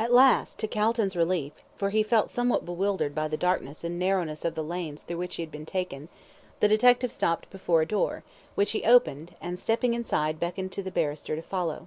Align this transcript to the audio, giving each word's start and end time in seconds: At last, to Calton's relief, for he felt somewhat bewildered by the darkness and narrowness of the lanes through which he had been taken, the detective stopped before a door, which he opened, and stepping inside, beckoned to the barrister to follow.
At 0.00 0.12
last, 0.12 0.58
to 0.58 0.66
Calton's 0.66 1.14
relief, 1.14 1.52
for 1.76 1.90
he 1.90 2.02
felt 2.02 2.32
somewhat 2.32 2.64
bewildered 2.64 3.14
by 3.14 3.28
the 3.28 3.36
darkness 3.36 3.84
and 3.84 4.00
narrowness 4.00 4.44
of 4.44 4.56
the 4.56 4.64
lanes 4.64 5.04
through 5.04 5.18
which 5.18 5.36
he 5.36 5.42
had 5.44 5.52
been 5.52 5.64
taken, 5.64 6.08
the 6.58 6.66
detective 6.66 7.12
stopped 7.12 7.48
before 7.50 7.80
a 7.82 7.86
door, 7.86 8.24
which 8.56 8.72
he 8.72 8.82
opened, 8.84 9.36
and 9.40 9.60
stepping 9.60 9.94
inside, 9.94 10.40
beckoned 10.40 10.72
to 10.72 10.82
the 10.82 10.90
barrister 10.90 11.36
to 11.36 11.42
follow. 11.42 11.86